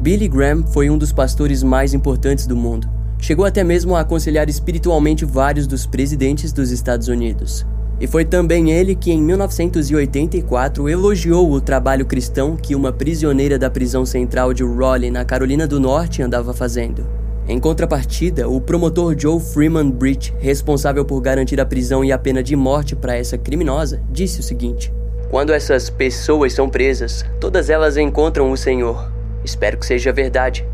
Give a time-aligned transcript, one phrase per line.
[0.00, 2.88] Billy Graham foi um dos pastores mais importantes do mundo.
[3.18, 7.66] Chegou até mesmo a aconselhar espiritualmente vários dos presidentes dos Estados Unidos.
[8.00, 13.68] E foi também ele que, em 1984, elogiou o trabalho cristão que uma prisioneira da
[13.68, 17.06] prisão central de Raleigh, na Carolina do Norte, andava fazendo.
[17.46, 22.42] Em contrapartida, o promotor Joe Freeman Bridge, responsável por garantir a prisão e a pena
[22.42, 24.90] de morte para essa criminosa, disse o seguinte:
[25.30, 29.19] Quando essas pessoas são presas, todas elas encontram o Senhor.
[29.44, 30.66] Espero que seja verdade.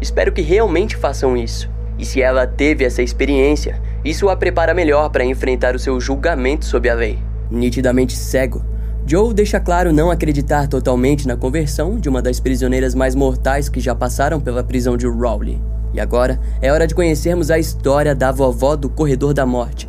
[0.00, 1.70] Espero que realmente façam isso.
[1.98, 6.64] E se ela teve essa experiência, isso a prepara melhor para enfrentar o seu julgamento
[6.64, 7.18] sob a lei.
[7.50, 8.64] Nitidamente cego,
[9.06, 13.78] Joe deixa claro não acreditar totalmente na conversão de uma das prisioneiras mais mortais que
[13.78, 15.60] já passaram pela prisão de Rowley.
[15.92, 19.88] E agora é hora de conhecermos a história da vovó do Corredor da Morte,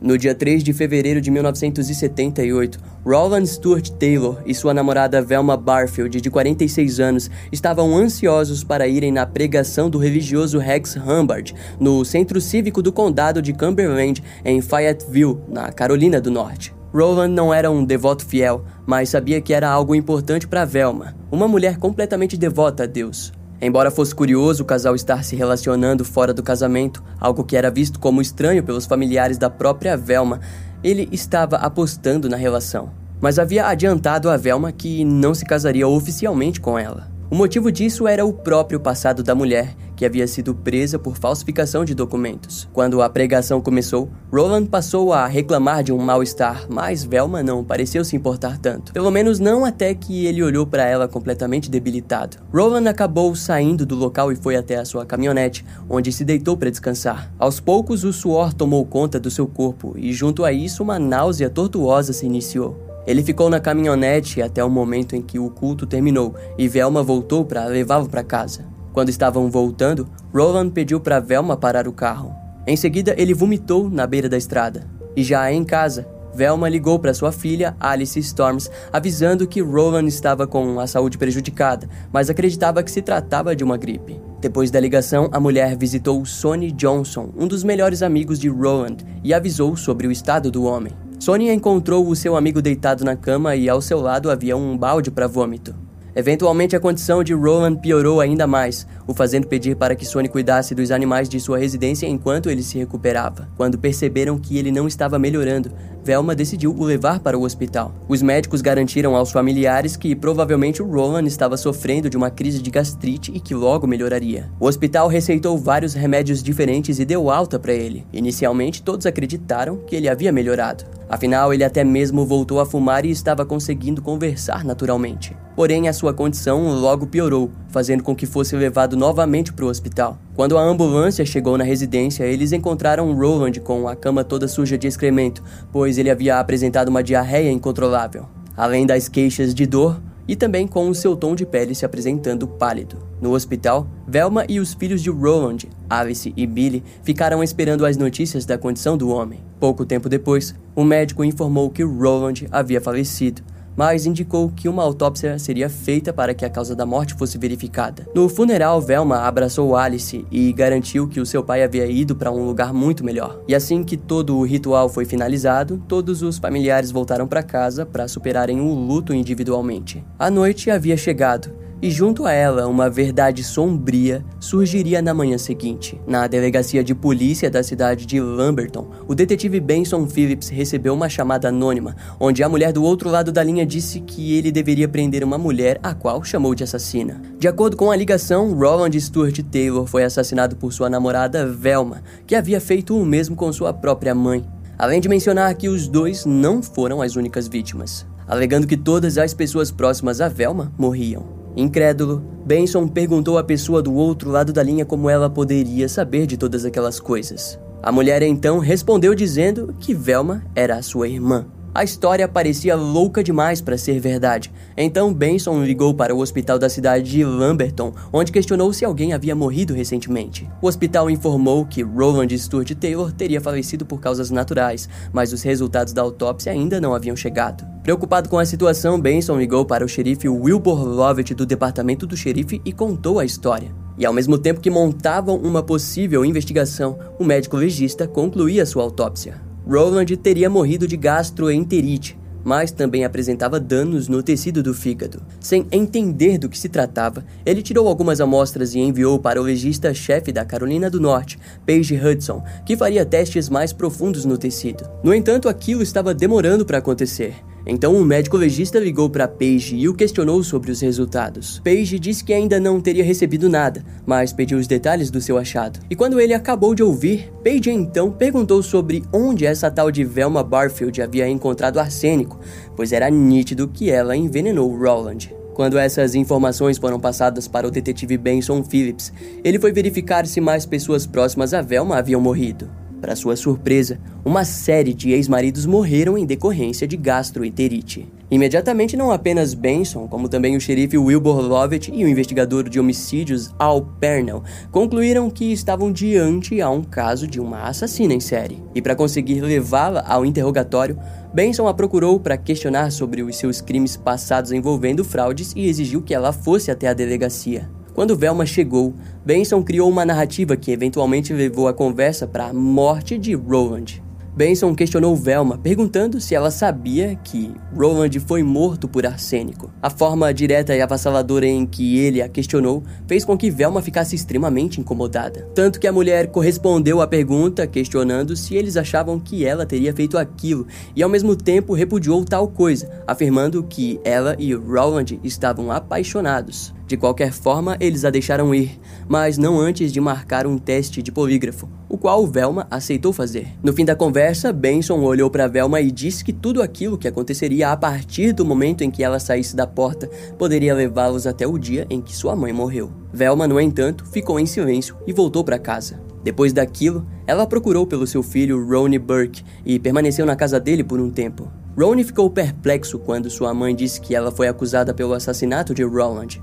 [0.00, 6.22] No dia 3 de fevereiro de 1978, Roland Stuart Taylor e sua namorada Velma Barfield,
[6.22, 12.40] de 46 anos, estavam ansiosos para irem na pregação do religioso Rex Humbard, no Centro
[12.40, 16.74] Cívico do Condado de Cumberland, em Fayetteville, na Carolina do Norte.
[16.94, 21.46] Roland não era um devoto fiel, mas sabia que era algo importante para Velma, uma
[21.46, 23.32] mulher completamente devota a Deus.
[23.62, 28.00] Embora fosse curioso o casal estar se relacionando fora do casamento, algo que era visto
[28.00, 30.40] como estranho pelos familiares da própria Velma,
[30.82, 32.90] ele estava apostando na relação.
[33.20, 37.10] Mas havia adiantado a Velma que não se casaria oficialmente com ela.
[37.30, 41.84] O motivo disso era o próprio passado da mulher, que havia sido presa por falsificação
[41.84, 42.66] de documentos.
[42.72, 48.02] Quando a pregação começou, Roland passou a reclamar de um mal-estar, mas Velma não pareceu
[48.02, 48.94] se importar tanto.
[48.94, 52.38] Pelo menos não até que ele olhou para ela completamente debilitado.
[52.50, 56.70] Roland acabou saindo do local e foi até a sua caminhonete, onde se deitou para
[56.70, 57.30] descansar.
[57.38, 61.50] Aos poucos, o suor tomou conta do seu corpo e, junto a isso, uma náusea
[61.50, 62.74] tortuosa se iniciou.
[63.06, 67.44] Ele ficou na caminhonete até o momento em que o culto terminou e Velma voltou
[67.44, 68.79] para levá-lo para casa.
[68.92, 72.34] Quando estavam voltando, Roland pediu para Velma parar o carro.
[72.66, 74.86] Em seguida, ele vomitou na beira da estrada.
[75.16, 80.46] E já em casa, Velma ligou para sua filha, Alice Storms, avisando que Roland estava
[80.46, 84.20] com a saúde prejudicada, mas acreditava que se tratava de uma gripe.
[84.40, 89.34] Depois da ligação, a mulher visitou Sonny Johnson, um dos melhores amigos de Roland, e
[89.34, 90.92] avisou sobre o estado do homem.
[91.18, 95.10] Sônia encontrou o seu amigo deitado na cama e ao seu lado havia um balde
[95.10, 95.74] para vômito.
[96.20, 100.74] Eventualmente, a condição de Roland piorou ainda mais, o fazendo pedir para que Sony cuidasse
[100.74, 103.48] dos animais de sua residência enquanto ele se recuperava.
[103.56, 105.72] Quando perceberam que ele não estava melhorando,
[106.02, 107.92] Velma decidiu o levar para o hospital.
[108.08, 112.70] Os médicos garantiram aos familiares que provavelmente o Roland estava sofrendo de uma crise de
[112.70, 114.50] gastrite e que logo melhoraria.
[114.58, 118.06] O hospital receitou vários remédios diferentes e deu alta para ele.
[118.12, 120.84] Inicialmente, todos acreditaram que ele havia melhorado.
[121.08, 125.36] Afinal, ele até mesmo voltou a fumar e estava conseguindo conversar naturalmente.
[125.56, 130.18] Porém, a sua condição logo piorou, fazendo com que fosse levado novamente para o hospital.
[130.36, 134.86] Quando a ambulância chegou na residência, eles encontraram Roland com a cama toda suja de
[134.86, 138.28] excremento, pois ele havia apresentado uma diarreia incontrolável.
[138.54, 142.46] Além das queixas de dor, e também com o seu tom de pele se apresentando
[142.46, 142.98] pálido.
[143.20, 148.44] No hospital, Velma e os filhos de Roland, Alice e Billy, ficaram esperando as notícias
[148.44, 149.40] da condição do homem.
[149.58, 153.42] Pouco tempo depois, o médico informou que Roland havia falecido,
[153.76, 158.06] mas indicou que uma autópsia seria feita para que a causa da morte fosse verificada.
[158.14, 162.44] No funeral, Velma abraçou Alice e garantiu que o seu pai havia ido para um
[162.44, 163.40] lugar muito melhor.
[163.46, 168.08] E assim que todo o ritual foi finalizado, todos os familiares voltaram para casa para
[168.08, 170.04] superarem o luto individualmente.
[170.18, 176.00] A noite havia chegado e junto a ela uma verdade sombria surgiria na manhã seguinte.
[176.06, 181.48] Na delegacia de polícia da cidade de Lamberton, o detetive Benson Phillips recebeu uma chamada
[181.48, 185.38] anônima, onde a mulher do outro lado da linha disse que ele deveria prender uma
[185.38, 187.20] mulher, a qual chamou de assassina.
[187.38, 192.34] De acordo com a ligação, Roland Stuart Taylor foi assassinado por sua namorada Velma, que
[192.34, 194.44] havia feito o mesmo com sua própria mãe.
[194.78, 199.34] Além de mencionar que os dois não foram as únicas vítimas, alegando que todas as
[199.34, 201.39] pessoas próximas a Velma morriam.
[201.56, 206.36] Incrédulo, Benson perguntou à pessoa do outro lado da linha como ela poderia saber de
[206.36, 207.58] todas aquelas coisas.
[207.82, 211.46] A mulher então respondeu dizendo que Velma era sua irmã.
[211.72, 214.52] A história parecia louca demais para ser verdade.
[214.76, 219.36] Então Benson ligou para o hospital da cidade de Lamberton, onde questionou se alguém havia
[219.36, 220.50] morrido recentemente.
[220.60, 225.92] O hospital informou que Roland Stuart Taylor teria falecido por causas naturais, mas os resultados
[225.92, 227.64] da autópsia ainda não haviam chegado.
[227.84, 232.60] Preocupado com a situação, Benson ligou para o xerife Wilbur Lovett do departamento do xerife
[232.64, 233.72] e contou a história.
[233.96, 239.49] E ao mesmo tempo que montavam uma possível investigação, o médico legista concluía sua autópsia.
[239.70, 245.22] Roland teria morrido de gastroenterite, mas também apresentava danos no tecido do fígado.
[245.38, 250.32] Sem entender do que se tratava, ele tirou algumas amostras e enviou para o legista-chefe
[250.32, 254.90] da Carolina do Norte, Paige Hudson, que faria testes mais profundos no tecido.
[255.04, 257.36] No entanto, aquilo estava demorando para acontecer.
[257.72, 261.60] Então o médico legista ligou para Paige e o questionou sobre os resultados.
[261.62, 265.78] Paige disse que ainda não teria recebido nada, mas pediu os detalhes do seu achado.
[265.88, 270.42] E quando ele acabou de ouvir, Paige então perguntou sobre onde essa tal de Velma
[270.42, 272.40] Barfield havia encontrado arsênico,
[272.74, 275.32] pois era nítido que ela envenenou Roland.
[275.54, 279.12] Quando essas informações foram passadas para o detetive Benson Phillips,
[279.44, 282.79] ele foi verificar se mais pessoas próximas a Velma haviam morrido.
[283.00, 288.06] Para sua surpresa, uma série de ex-maridos morreram em decorrência de gastroenterite.
[288.30, 293.50] Imediatamente, não apenas Benson, como também o xerife Wilbur Lovett e o investigador de homicídios
[293.58, 298.62] Al Pernell concluíram que estavam diante a um caso de uma assassina em série.
[298.74, 300.98] E para conseguir levá-la ao interrogatório,
[301.32, 306.14] Benson a procurou para questionar sobre os seus crimes passados envolvendo fraudes e exigiu que
[306.14, 307.79] ela fosse até a delegacia.
[308.00, 308.94] Quando Velma chegou,
[309.26, 314.02] Benson criou uma narrativa que eventualmente levou a conversa para a morte de Roland.
[314.34, 319.70] Benson questionou Velma, perguntando se ela sabia que Roland foi morto por arsênico.
[319.82, 324.16] A forma direta e avassaladora em que ele a questionou fez com que Velma ficasse
[324.16, 325.46] extremamente incomodada.
[325.54, 330.16] Tanto que a mulher correspondeu à pergunta, questionando se eles achavam que ela teria feito
[330.16, 330.66] aquilo,
[330.96, 336.72] e ao mesmo tempo repudiou tal coisa, afirmando que ela e Roland estavam apaixonados.
[336.90, 338.76] De qualquer forma, eles a deixaram ir,
[339.08, 343.46] mas não antes de marcar um teste de polígrafo, o qual Velma aceitou fazer.
[343.62, 347.70] No fim da conversa, Benson olhou para Velma e disse que tudo aquilo que aconteceria
[347.70, 351.86] a partir do momento em que ela saísse da porta poderia levá-los até o dia
[351.88, 352.90] em que sua mãe morreu.
[353.12, 356.00] Velma, no entanto, ficou em silêncio e voltou para casa.
[356.24, 360.98] Depois daquilo, ela procurou pelo seu filho Ronnie Burke e permaneceu na casa dele por
[360.98, 361.48] um tempo.
[361.78, 366.40] Ronnie ficou perplexo quando sua mãe disse que ela foi acusada pelo assassinato de Roland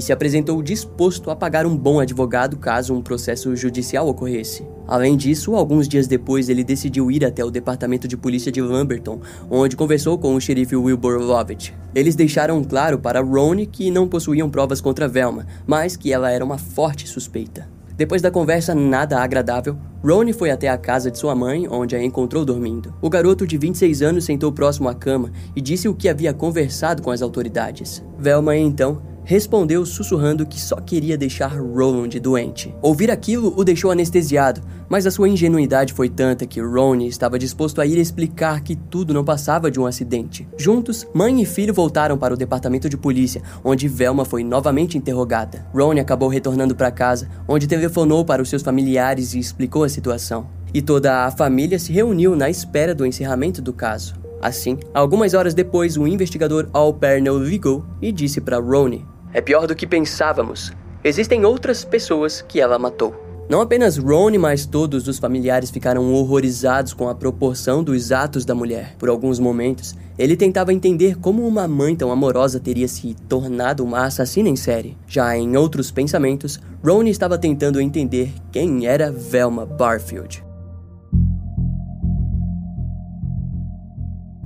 [0.00, 4.66] e se apresentou disposto a pagar um bom advogado caso um processo judicial ocorresse.
[4.88, 9.20] Além disso, alguns dias depois ele decidiu ir até o departamento de polícia de Lamberton,
[9.50, 11.74] onde conversou com o xerife Wilbur Lovett.
[11.94, 16.42] Eles deixaram claro para Ronnie que não possuíam provas contra Velma, mas que ela era
[16.42, 17.68] uma forte suspeita.
[17.94, 22.02] Depois da conversa nada agradável, Ronnie foi até a casa de sua mãe, onde a
[22.02, 22.94] encontrou dormindo.
[23.02, 27.02] O garoto de 26 anos sentou próximo à cama e disse o que havia conversado
[27.02, 28.02] com as autoridades.
[28.18, 32.74] Velma então respondeu sussurrando que só queria deixar Roland doente.
[32.82, 37.80] Ouvir aquilo o deixou anestesiado, mas a sua ingenuidade foi tanta que Ronnie estava disposto
[37.80, 40.48] a ir explicar que tudo não passava de um acidente.
[40.56, 45.66] Juntos, mãe e filho voltaram para o departamento de polícia, onde Velma foi novamente interrogada.
[45.72, 50.48] Ronnie acabou retornando para casa, onde telefonou para os seus familiares e explicou a situação.
[50.72, 54.19] E toda a família se reuniu na espera do encerramento do caso.
[54.40, 59.66] Assim, algumas horas depois, o investigador Al Pernell ligou e disse para Ronnie é pior
[59.66, 60.72] do que pensávamos.
[61.04, 63.14] Existem outras pessoas que ela matou.
[63.48, 68.54] Não apenas Ronnie, mas todos os familiares ficaram horrorizados com a proporção dos atos da
[68.54, 68.94] mulher.
[68.96, 74.04] Por alguns momentos, ele tentava entender como uma mãe tão amorosa teria se tornado uma
[74.04, 74.96] assassina em série.
[75.06, 80.49] Já em outros pensamentos, Ronnie estava tentando entender quem era Velma Barfield.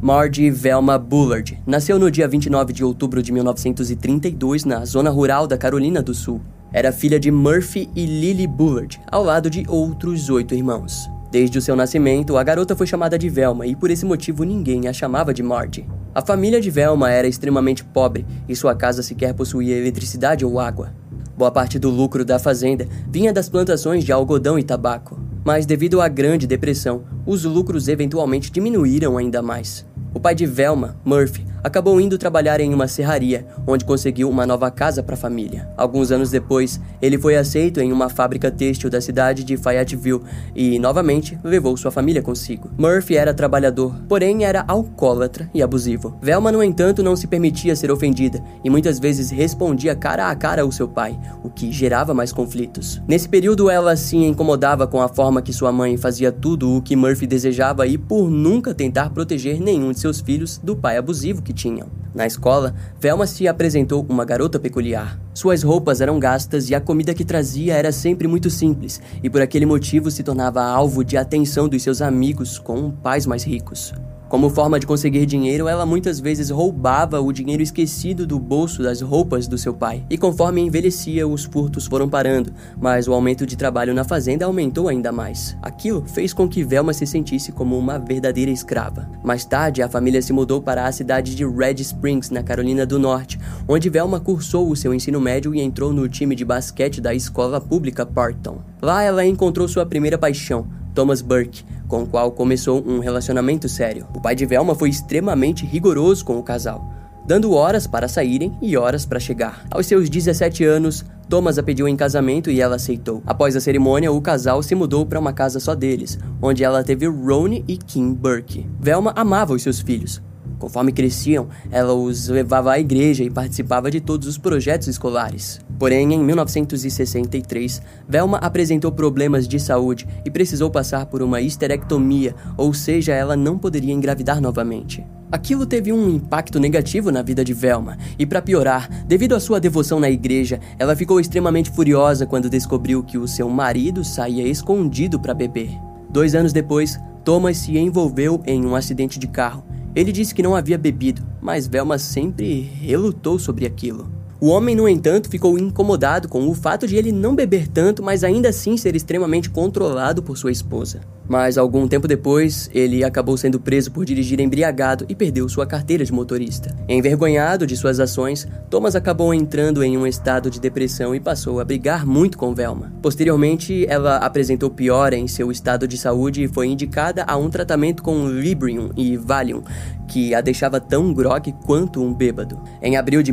[0.05, 5.57] Margie Velma Bullard nasceu no dia 29 de outubro de 1932 na zona rural da
[5.57, 6.43] Carolina do Sul.
[6.71, 11.09] Era filha de Murphy e Lily Bullard, ao lado de outros oito irmãos.
[11.33, 14.89] Desde o seu nascimento, a garota foi chamada de Velma e por esse motivo ninguém
[14.89, 15.89] a chamava de Margie.
[16.15, 20.93] A família de Velma era extremamente pobre e sua casa sequer possuía eletricidade ou água.
[21.35, 26.03] Boa parte do lucro da fazenda vinha das plantações de algodão e tabaco, mas devido
[26.03, 29.87] à Grande Depressão, os lucros eventualmente diminuíram ainda mais.
[30.15, 34.71] O pai de Velma, Murphy, acabou indo trabalhar em uma serraria, onde conseguiu uma nova
[34.71, 35.67] casa para a família.
[35.79, 40.21] Alguns anos depois, ele foi aceito em uma fábrica têxtil da cidade de Fayetteville
[40.55, 42.71] e, novamente, levou sua família consigo.
[42.77, 46.19] Murphy era trabalhador, porém era alcoólatra e abusivo.
[46.21, 50.63] Velma, no entanto, não se permitia ser ofendida e muitas vezes respondia cara a cara
[50.63, 53.01] ao seu pai, o que gerava mais conflitos.
[53.09, 56.95] Nesse período, ela se incomodava com a forma que sua mãe fazia tudo o que
[56.95, 61.54] Murphy desejava e por nunca tentar proteger nenhum de seus filhos do pai abusivo que
[61.55, 61.89] tinham.
[62.15, 65.19] Na escola, Velma se apresentou uma garota peculiar.
[65.33, 69.41] Suas roupas eram gastas e a comida que trazia era sempre muito simples, e por
[69.41, 73.95] aquele motivo se tornava alvo de atenção dos seus amigos com pais mais ricos.
[74.35, 79.01] Como forma de conseguir dinheiro, ela muitas vezes roubava o dinheiro esquecido do bolso das
[79.01, 80.05] roupas do seu pai.
[80.11, 84.89] E conforme envelhecia, os furtos foram parando, mas o aumento de trabalho na fazenda aumentou
[84.89, 85.57] ainda mais.
[85.63, 89.09] Aquilo fez com que Velma se sentisse como uma verdadeira escrava.
[89.23, 92.99] Mais tarde, a família se mudou para a cidade de Red Springs, na Carolina do
[92.99, 93.39] Norte,
[93.69, 97.61] onde Velma cursou o seu ensino médio e entrou no time de basquete da escola
[97.61, 98.59] pública Parton.
[98.83, 104.07] Lá ela encontrou sua primeira paixão, Thomas Burke, com o qual começou um relacionamento sério.
[104.15, 106.89] O pai de Velma foi extremamente rigoroso com o casal,
[107.27, 109.65] dando horas para saírem e horas para chegar.
[109.71, 113.23] Aos seus 17 anos, Thomas a pediu em casamento e ela aceitou.
[113.27, 117.07] Após a cerimônia, o casal se mudou para uma casa só deles, onde ela teve
[117.07, 118.69] Ronnie e Kim Burke.
[118.79, 120.23] Velma amava os seus filhos,
[120.65, 125.61] Conforme cresciam, ela os levava à igreja e participava de todos os projetos escolares.
[125.79, 132.73] Porém, em 1963, Velma apresentou problemas de saúde e precisou passar por uma histerectomia, ou
[132.73, 135.05] seja, ela não poderia engravidar novamente.
[135.31, 139.61] Aquilo teve um impacto negativo na vida de Velma, e para piorar, devido à sua
[139.61, 145.21] devoção na igreja, ela ficou extremamente furiosa quando descobriu que o seu marido saía escondido
[145.21, 145.73] para beber.
[146.09, 149.63] Dois anos depois, Thomas se envolveu em um acidente de carro
[149.95, 154.24] ele disse que não havia bebido, mas Velma sempre relutou sobre aquilo.
[154.41, 158.25] O homem, no entanto, ficou incomodado com o fato de ele não beber tanto, mas
[158.25, 161.01] ainda assim ser extremamente controlado por sua esposa.
[161.27, 166.05] Mas algum tempo depois, ele acabou sendo preso por dirigir embriagado e perdeu sua carteira
[166.05, 166.77] de motorista.
[166.87, 171.65] Envergonhado de suas ações, Thomas acabou entrando em um estado de depressão e passou a
[171.65, 172.93] brigar muito com Velma.
[173.01, 178.03] Posteriormente, ela apresentou piora em seu estado de saúde e foi indicada a um tratamento
[178.03, 179.63] com Librium e Valium,
[180.07, 182.61] que a deixava tão grogue quanto um bêbado.
[182.83, 183.33] Em abril de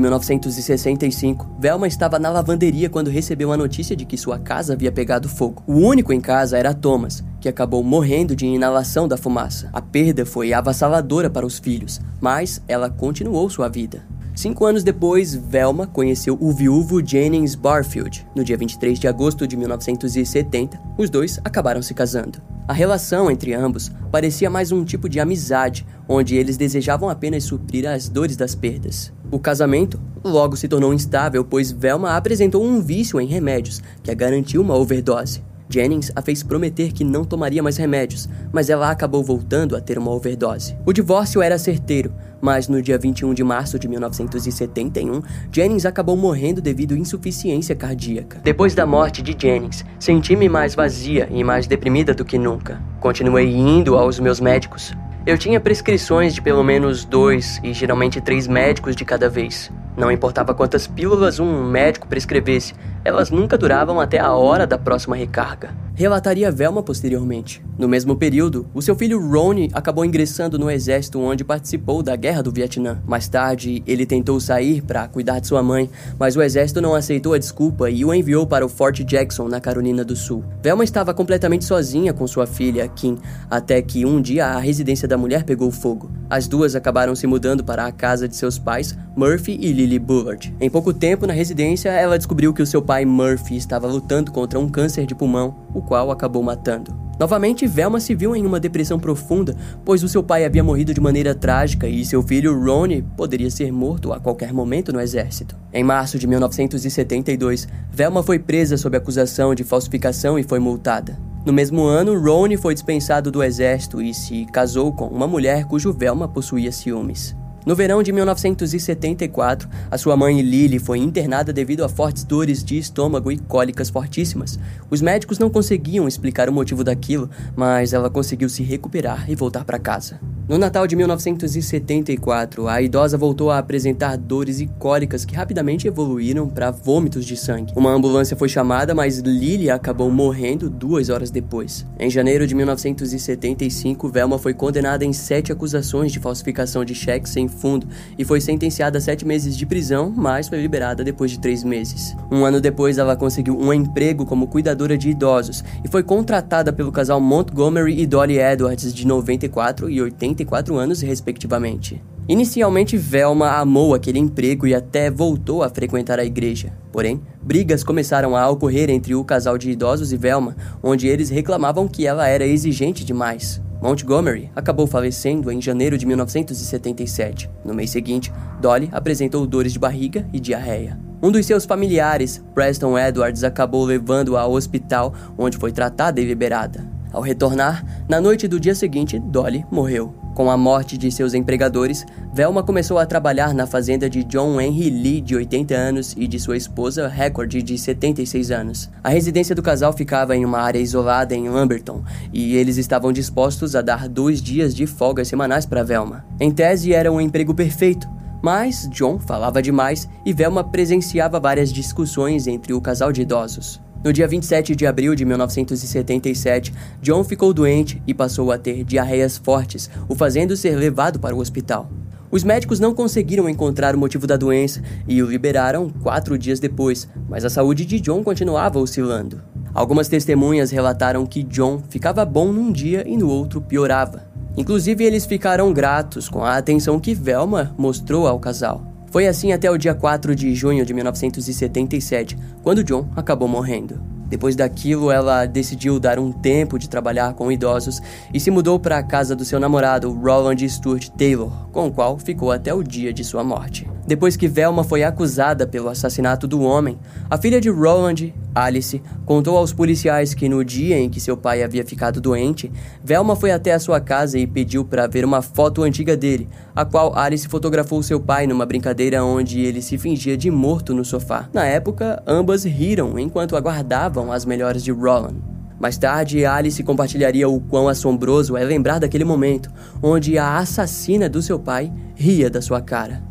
[1.01, 5.27] 1965, Velma estava na lavanderia quando recebeu a notícia de que sua casa havia pegado
[5.27, 5.63] fogo.
[5.65, 9.69] O único em casa era Thomas, que acabou morrendo de inalação da fumaça.
[9.73, 14.03] A perda foi avassaladora para os filhos, mas ela continuou sua vida.
[14.35, 18.25] Cinco anos depois, Velma conheceu o viúvo Jennings Barfield.
[18.35, 22.41] No dia 23 de agosto de 1970, os dois acabaram se casando.
[22.67, 27.85] A relação entre ambos parecia mais um tipo de amizade, onde eles desejavam apenas suprir
[27.87, 29.11] as dores das perdas.
[29.31, 34.13] O casamento logo se tornou instável, pois Velma apresentou um vício em remédios que a
[34.13, 35.41] garantiu uma overdose.
[35.69, 39.97] Jennings a fez prometer que não tomaria mais remédios, mas ela acabou voltando a ter
[39.97, 40.75] uma overdose.
[40.85, 42.11] O divórcio era certeiro,
[42.41, 48.41] mas no dia 21 de março de 1971, Jennings acabou morrendo devido à insuficiência cardíaca.
[48.43, 52.81] Depois da morte de Jennings, senti-me mais vazia e mais deprimida do que nunca.
[52.99, 54.93] Continuei indo aos meus médicos.
[55.23, 59.71] Eu tinha prescrições de pelo menos dois e geralmente três médicos de cada vez.
[59.97, 65.15] Não importava quantas pílulas um médico prescrevesse, elas nunca duravam até a hora da próxima
[65.15, 65.69] recarga.
[65.93, 67.61] Relataria Velma posteriormente.
[67.77, 72.41] No mesmo período, o seu filho Ronnie acabou ingressando no exército onde participou da Guerra
[72.41, 72.99] do Vietnã.
[73.05, 77.33] Mais tarde, ele tentou sair para cuidar de sua mãe, mas o exército não aceitou
[77.33, 80.43] a desculpa e o enviou para o Fort Jackson, na Carolina do Sul.
[80.63, 83.17] Velma estava completamente sozinha com sua filha, Kim,
[83.49, 86.09] até que um dia a residência da mulher pegou fogo.
[86.29, 90.53] As duas acabaram se mudando para a casa de seus pais, Murphy e Lily Bullard.
[90.59, 94.59] Em pouco tempo, na residência, ela descobriu que o seu pai Murphy estava lutando contra
[94.59, 96.93] um câncer de pulmão, o qual acabou matando.
[97.19, 101.01] Novamente, Velma se viu em uma depressão profunda, pois o seu pai havia morrido de
[101.01, 105.55] maneira trágica e seu filho Ronnie poderia ser morto a qualquer momento no exército.
[105.71, 111.17] Em março de 1972, Velma foi presa sob acusação de falsificação e foi multada.
[111.45, 115.91] No mesmo ano, Ronnie foi dispensado do exército e se casou com uma mulher cujo
[115.91, 117.35] Velma possuía ciúmes.
[117.63, 122.77] No verão de 1974, a sua mãe Lily foi internada devido a fortes dores de
[122.77, 124.57] estômago e cólicas fortíssimas.
[124.89, 129.63] Os médicos não conseguiam explicar o motivo daquilo, mas ela conseguiu se recuperar e voltar
[129.63, 130.19] para casa.
[130.49, 136.49] No Natal de 1974, a idosa voltou a apresentar dores e cólicas que rapidamente evoluíram
[136.49, 137.71] para vômitos de sangue.
[137.75, 141.85] Uma ambulância foi chamada, mas Lily acabou morrendo duas horas depois.
[141.97, 147.47] Em janeiro de 1975, Velma foi condenada em sete acusações de falsificação de cheques sem
[147.51, 151.63] fundo e foi sentenciada a sete meses de prisão, mas foi liberada depois de três
[151.63, 152.15] meses.
[152.31, 156.91] Um ano depois, ela conseguiu um emprego como cuidadora de idosos e foi contratada pelo
[156.91, 162.01] casal Montgomery e Dolly Edwards, de 94 e 80 44 anos, respectivamente.
[162.31, 166.71] Inicialmente, Velma amou aquele emprego e até voltou a frequentar a igreja.
[166.89, 171.89] Porém, brigas começaram a ocorrer entre o casal de idosos e Velma, onde eles reclamavam
[171.89, 173.61] que ela era exigente demais.
[173.81, 177.49] Montgomery acabou falecendo em janeiro de 1977.
[177.65, 180.97] No mês seguinte, Dolly apresentou dores de barriga e diarreia.
[181.21, 186.89] Um dos seus familiares, Preston Edwards, acabou levando-a ao hospital, onde foi tratada e liberada.
[187.11, 190.20] Ao retornar, na noite do dia seguinte, Dolly morreu.
[190.33, 194.89] Com a morte de seus empregadores, Velma começou a trabalhar na fazenda de John Henry
[194.89, 198.89] Lee, de 80 anos, e de sua esposa, Record, de 76 anos.
[199.03, 203.75] A residência do casal ficava em uma área isolada em Lamberton, e eles estavam dispostos
[203.75, 206.25] a dar dois dias de folga semanais para Velma.
[206.39, 208.07] Em tese, era um emprego perfeito,
[208.41, 213.81] mas John falava demais e Velma presenciava várias discussões entre o casal de idosos.
[214.03, 219.37] No dia 27 de abril de 1977, John ficou doente e passou a ter diarreias
[219.37, 221.87] fortes, o fazendo ser levado para o hospital.
[222.31, 227.07] Os médicos não conseguiram encontrar o motivo da doença e o liberaram quatro dias depois,
[227.29, 229.39] mas a saúde de John continuava oscilando.
[229.71, 234.23] Algumas testemunhas relataram que John ficava bom num dia e no outro piorava.
[234.57, 238.90] Inclusive, eles ficaram gratos com a atenção que Velma mostrou ao casal.
[239.11, 244.10] Foi assim até o dia 4 de junho de 1977, quando John acabou morrendo.
[244.31, 248.01] Depois daquilo, ela decidiu dar um tempo de trabalhar com idosos
[248.33, 252.17] e se mudou para a casa do seu namorado, Roland Stuart Taylor, com o qual
[252.17, 253.85] ficou até o dia de sua morte.
[254.07, 256.97] Depois que Velma foi acusada pelo assassinato do homem,
[257.29, 261.63] a filha de Roland, Alice, contou aos policiais que no dia em que seu pai
[261.63, 262.71] havia ficado doente,
[263.03, 266.83] Velma foi até a sua casa e pediu para ver uma foto antiga dele, a
[266.83, 271.47] qual Alice fotografou seu pai numa brincadeira onde ele se fingia de morto no sofá.
[271.53, 275.37] Na época, ambas riram enquanto aguardavam as melhores de Roland.
[275.79, 279.71] Mais tarde, Alice compartilharia o quão assombroso é lembrar daquele momento
[280.03, 283.23] onde a assassina do seu pai ria da sua cara.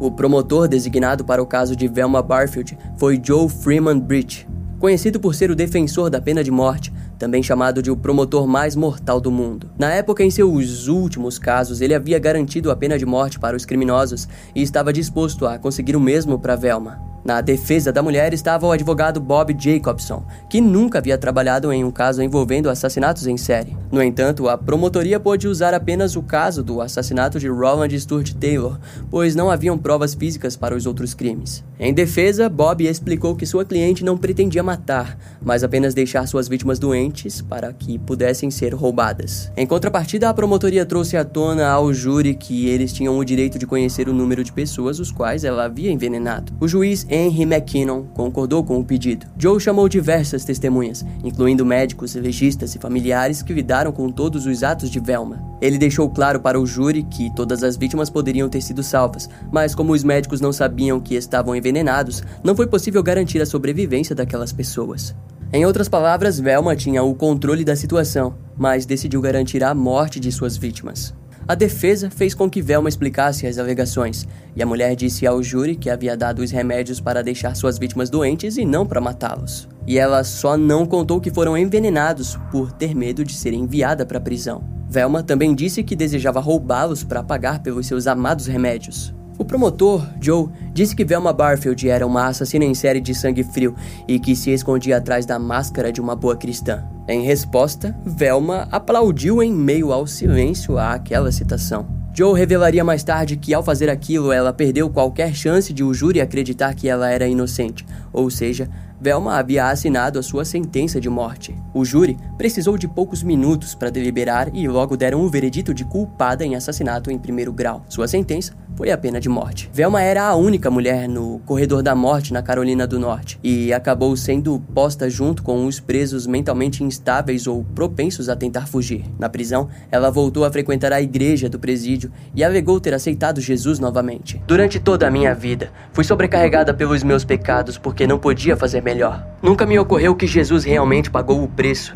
[0.00, 5.34] O promotor designado para o caso de Velma Barfield foi Joe Freeman Bridge, conhecido por
[5.34, 9.30] ser o defensor da pena de morte, também chamado de o promotor mais mortal do
[9.30, 9.70] mundo.
[9.78, 13.64] Na época, em seus últimos casos, ele havia garantido a pena de morte para os
[13.64, 17.14] criminosos e estava disposto a conseguir o mesmo para Velma.
[17.24, 21.90] Na defesa da mulher estava o advogado Bob Jacobson, que nunca havia trabalhado em um
[21.90, 23.74] caso envolvendo assassinatos em série.
[23.90, 28.78] No entanto, a promotoria pôde usar apenas o caso do assassinato de Roland Stuart Taylor,
[29.10, 31.64] pois não haviam provas físicas para os outros crimes.
[31.80, 36.78] Em defesa, Bob explicou que sua cliente não pretendia matar, mas apenas deixar suas vítimas
[36.78, 37.03] doentes
[37.42, 39.50] para que pudessem ser roubadas.
[39.56, 43.66] Em contrapartida, a promotoria trouxe à tona ao júri que eles tinham o direito de
[43.66, 46.52] conhecer o número de pessoas os quais ela havia envenenado.
[46.60, 49.26] O juiz Henry McKinnon concordou com o pedido.
[49.38, 54.90] Joe chamou diversas testemunhas, incluindo médicos, legistas e familiares que lidaram com todos os atos
[54.90, 55.42] de Velma.
[55.60, 59.74] Ele deixou claro para o júri que todas as vítimas poderiam ter sido salvas, mas
[59.74, 64.52] como os médicos não sabiam que estavam envenenados, não foi possível garantir a sobrevivência daquelas
[64.52, 65.14] pessoas.
[65.54, 70.32] Em outras palavras, Velma tinha o controle da situação, mas decidiu garantir a morte de
[70.32, 71.14] suas vítimas.
[71.46, 75.76] A defesa fez com que Velma explicasse as alegações, e a mulher disse ao júri
[75.76, 79.68] que havia dado os remédios para deixar suas vítimas doentes e não para matá-los.
[79.86, 84.18] E ela só não contou que foram envenenados por ter medo de ser enviada para
[84.18, 84.64] a prisão.
[84.90, 89.14] Velma também disse que desejava roubá-los para pagar pelos seus amados remédios.
[89.36, 93.74] O promotor, Joe, disse que Velma Barfield era uma assassina em série de sangue frio
[94.06, 96.84] e que se escondia atrás da máscara de uma boa cristã.
[97.08, 101.86] Em resposta, Velma aplaudiu em meio ao silêncio àquela citação.
[102.16, 106.20] Joe revelaria mais tarde que ao fazer aquilo ela perdeu qualquer chance de o júri
[106.20, 108.70] acreditar que ela era inocente, ou seja,
[109.04, 111.54] Velma havia assinado a sua sentença de morte.
[111.74, 116.42] O júri precisou de poucos minutos para deliberar e logo deram o veredito de culpada
[116.42, 117.84] em assassinato em primeiro grau.
[117.86, 119.70] Sua sentença foi a pena de morte.
[119.74, 124.16] Velma era a única mulher no corredor da morte na Carolina do Norte e acabou
[124.16, 129.04] sendo posta junto com os presos mentalmente instáveis ou propensos a tentar fugir.
[129.18, 133.78] Na prisão, ela voltou a frequentar a igreja do presídio e alegou ter aceitado Jesus
[133.78, 134.42] novamente.
[134.46, 138.93] Durante toda a minha vida, fui sobrecarregada pelos meus pecados porque não podia fazer melhor.
[139.42, 141.92] Nunca me ocorreu que Jesus realmente pagou o preço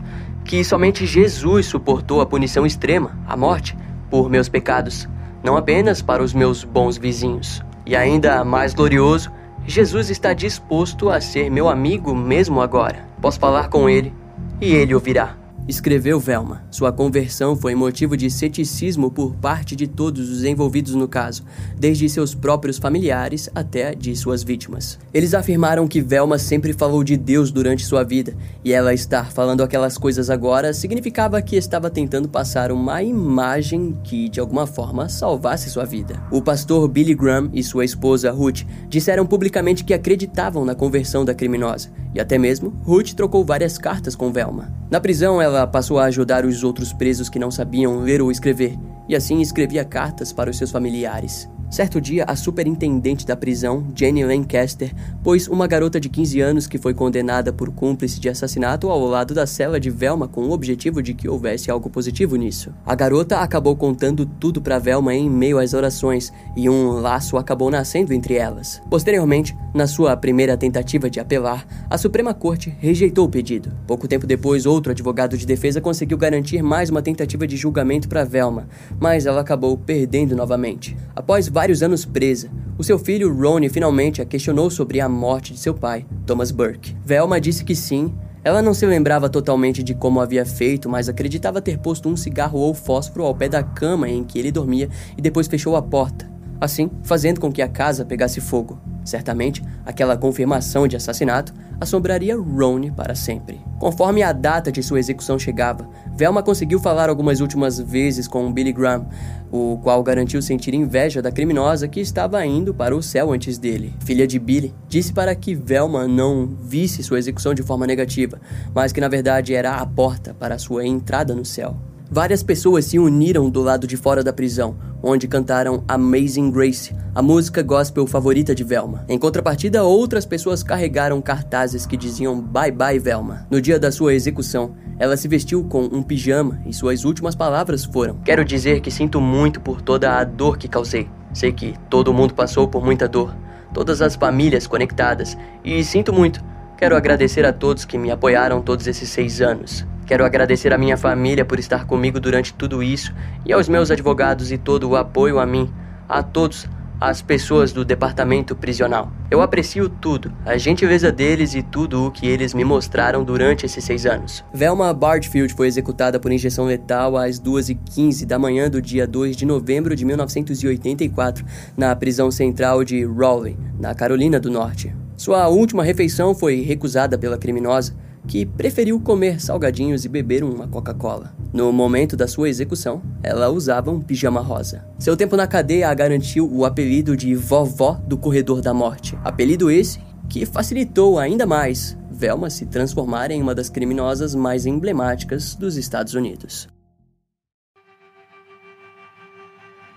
[0.49, 3.77] que somente Jesus suportou a punição extrema, a morte,
[4.09, 5.07] por meus pecados,
[5.43, 7.63] não apenas para os meus bons vizinhos.
[7.85, 9.31] E ainda mais glorioso,
[9.67, 13.07] Jesus está disposto a ser meu amigo mesmo agora.
[13.21, 14.11] Posso falar com ele
[14.59, 15.38] e ele ouvirá.
[15.69, 16.63] Escreveu Velma.
[16.71, 21.45] Sua conversão foi motivo de ceticismo por parte de todos os envolvidos no caso,
[21.79, 24.99] desde seus próprios familiares até de suas vítimas.
[25.13, 29.63] Eles afirmaram que Velma sempre falou de Deus durante sua vida, e ela estar falando
[29.63, 35.69] aquelas coisas agora significava que estava tentando passar uma imagem que, de alguma forma, salvasse
[35.69, 36.19] sua vida.
[36.33, 41.35] O pastor Billy Graham e sua esposa Ruth disseram publicamente que acreditavam na conversão da
[41.35, 44.73] criminosa, e até mesmo Ruth trocou várias cartas com Velma.
[44.91, 48.77] Na prisão, ela passou a ajudar os outros presos que não sabiam ler ou escrever,
[49.09, 51.49] e assim escrevia cartas para os seus familiares.
[51.71, 54.91] Certo dia, a superintendente da prisão, Jenny Lancaster,
[55.23, 59.35] pôs uma garota de 15 anos que foi condenada por cúmplice de assassinato ao lado
[59.35, 62.73] da cela de Velma com o objetivo de que houvesse algo positivo nisso.
[62.87, 67.71] A garota acabou contando tudo para Velma em meio às orações e um laço acabou
[67.71, 68.81] nascendo entre elas.
[68.89, 73.71] Posteriormente, na sua primeira tentativa de apelar, a Suprema Corte rejeitou o pedido.
[73.87, 78.25] Pouco tempo depois, outro advogado de defesa conseguiu garantir mais uma tentativa de julgamento para
[78.25, 80.97] Velma, mas ela acabou perdendo novamente.
[81.15, 85.59] Após vários anos presa, o seu filho Ronnie finalmente a questionou sobre a morte de
[85.59, 86.97] seu pai, Thomas Burke.
[87.05, 88.15] Velma disse que sim.
[88.45, 92.61] Ela não se lembrava totalmente de como havia feito, mas acreditava ter posto um cigarro
[92.61, 96.31] ou fósforo ao pé da cama em que ele dormia e depois fechou a porta,
[96.61, 98.81] assim fazendo com que a casa pegasse fogo.
[99.05, 103.61] Certamente, aquela confirmação de assassinato assombraria Ronnie para sempre.
[103.79, 108.73] Conforme a data de sua execução chegava, Velma conseguiu falar algumas últimas vezes com Billy
[108.73, 109.07] Graham,
[109.51, 113.95] o qual garantiu sentir inveja da criminosa que estava indo para o céu antes dele.
[114.05, 118.41] Filha de Billy, disse para que Velma não visse sua execução de forma negativa,
[118.75, 121.77] mas que na verdade era a porta para sua entrada no céu.
[122.11, 127.21] Várias pessoas se uniram do lado de fora da prisão, onde cantaram Amazing Grace, a
[127.21, 129.05] música gospel favorita de Velma.
[129.07, 133.47] Em contrapartida, outras pessoas carregaram cartazes que diziam Bye Bye Velma.
[133.51, 137.85] No dia da sua execução, ela se vestiu com um pijama e suas últimas palavras
[137.85, 141.11] foram: Quero dizer que sinto muito por toda a dor que causei.
[141.35, 143.37] Sei que todo mundo passou por muita dor,
[143.75, 146.43] todas as famílias conectadas, e sinto muito.
[146.79, 149.87] Quero agradecer a todos que me apoiaram todos esses seis anos.
[150.09, 154.51] Quero agradecer à minha família por estar comigo durante tudo isso e aos meus advogados
[154.51, 155.71] e todo o apoio a mim,
[156.09, 156.67] a todos,
[156.99, 159.13] as pessoas do departamento prisional.
[159.31, 163.85] Eu aprecio tudo, a gentileza deles e tudo o que eles me mostraram durante esses
[163.85, 164.43] seis anos.
[164.51, 169.45] Velma Bardfield foi executada por injeção letal às 2h15 da manhã do dia 2 de
[169.45, 171.45] novembro de 1984,
[171.77, 174.91] na prisão central de Raleigh, na Carolina do Norte.
[175.19, 181.35] Sua última refeição foi recusada pela criminosa que preferiu comer salgadinhos e beber uma Coca-Cola.
[181.53, 184.85] No momento da sua execução, ela usava um pijama rosa.
[184.99, 189.19] Seu tempo na cadeia a garantiu o apelido de Vovó do Corredor da Morte.
[189.25, 195.55] Apelido esse que facilitou ainda mais Velma se transformar em uma das criminosas mais emblemáticas
[195.55, 196.69] dos Estados Unidos.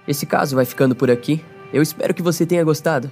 [0.08, 1.44] Esse caso vai ficando por aqui.
[1.74, 3.12] Eu espero que você tenha gostado.